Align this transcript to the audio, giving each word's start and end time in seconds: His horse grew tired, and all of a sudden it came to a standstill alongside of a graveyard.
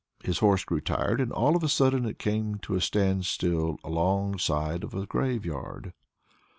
His 0.23 0.39
horse 0.39 0.63
grew 0.65 0.81
tired, 0.81 1.21
and 1.21 1.31
all 1.31 1.55
of 1.55 1.61
a 1.61 1.69
sudden 1.69 2.07
it 2.07 2.17
came 2.17 2.55
to 2.63 2.73
a 2.73 2.81
standstill 2.81 3.77
alongside 3.83 4.83
of 4.83 4.95
a 4.95 5.05
graveyard. 5.05 5.93